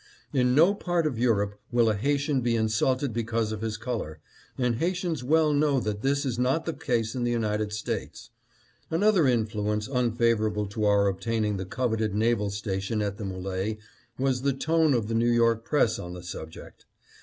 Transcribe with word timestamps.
In 0.33 0.55
no 0.55 0.73
part 0.73 1.05
of 1.05 1.19
Europe 1.19 1.59
will 1.71 1.87
a 1.87 1.93
Haitian 1.93 2.41
be 2.41 2.55
insulted 2.55 3.13
because 3.13 3.51
of 3.51 3.61
his 3.61 3.77
color, 3.77 4.19
and 4.57 4.77
Haitians 4.77 5.23
well 5.23 5.53
know 5.53 5.79
that 5.79 6.01
this 6.01 6.25
is 6.25 6.39
not 6.39 6.65
the 6.65 6.73
case 6.73 7.13
in 7.13 7.23
the 7.23 7.29
United 7.29 7.71
States." 7.71 8.31
Another 8.89 9.27
influence 9.27 9.87
unfavorable 9.87 10.65
to 10.65 10.85
our 10.85 11.05
obtaining 11.07 11.57
the 11.57 11.65
coveted 11.65 12.15
naval 12.15 12.49
station 12.49 12.99
at 12.99 13.17
the 13.17 13.23
M61e 13.25 13.77
was 14.17 14.41
the 14.41 14.53
tone 14.53 14.95
of 14.95 15.07
the 15.07 15.13
New 15.13 15.29
York 15.29 15.63
press 15.65 15.99
on 15.99 16.13
the 16.15 16.23
subject. 16.23 16.87